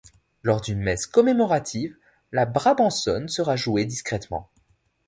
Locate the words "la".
2.31-2.47